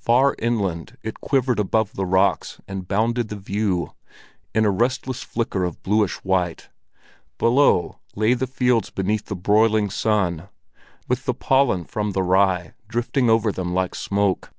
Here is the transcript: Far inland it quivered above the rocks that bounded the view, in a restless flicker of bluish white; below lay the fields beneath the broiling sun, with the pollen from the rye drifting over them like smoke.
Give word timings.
Far 0.00 0.34
inland 0.40 0.98
it 1.04 1.20
quivered 1.20 1.60
above 1.60 1.92
the 1.94 2.04
rocks 2.04 2.60
that 2.66 2.88
bounded 2.88 3.28
the 3.28 3.36
view, 3.36 3.92
in 4.52 4.64
a 4.64 4.68
restless 4.70 5.22
flicker 5.22 5.62
of 5.62 5.80
bluish 5.84 6.16
white; 6.24 6.70
below 7.38 8.00
lay 8.16 8.34
the 8.34 8.48
fields 8.48 8.90
beneath 8.90 9.26
the 9.26 9.36
broiling 9.36 9.88
sun, 9.88 10.48
with 11.06 11.24
the 11.24 11.34
pollen 11.34 11.84
from 11.84 12.10
the 12.10 12.22
rye 12.24 12.74
drifting 12.88 13.30
over 13.30 13.52
them 13.52 13.72
like 13.72 13.94
smoke. 13.94 14.50